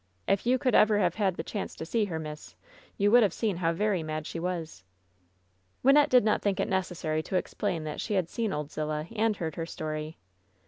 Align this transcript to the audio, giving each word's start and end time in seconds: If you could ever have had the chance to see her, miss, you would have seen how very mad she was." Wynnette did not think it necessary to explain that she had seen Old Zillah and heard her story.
If 0.27 0.47
you 0.47 0.57
could 0.57 0.73
ever 0.73 0.97
have 0.97 1.13
had 1.13 1.35
the 1.35 1.43
chance 1.43 1.75
to 1.75 1.85
see 1.85 2.05
her, 2.05 2.17
miss, 2.17 2.55
you 2.97 3.11
would 3.11 3.21
have 3.21 3.35
seen 3.35 3.57
how 3.57 3.71
very 3.71 4.01
mad 4.01 4.25
she 4.25 4.39
was." 4.39 4.83
Wynnette 5.85 6.09
did 6.09 6.23
not 6.25 6.41
think 6.41 6.59
it 6.59 6.67
necessary 6.67 7.21
to 7.21 7.35
explain 7.35 7.83
that 7.83 8.01
she 8.01 8.15
had 8.15 8.27
seen 8.27 8.51
Old 8.51 8.71
Zillah 8.71 9.05
and 9.15 9.37
heard 9.37 9.53
her 9.57 9.65
story. 9.67 10.17